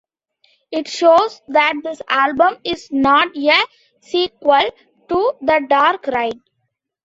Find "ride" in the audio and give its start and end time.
6.07-6.39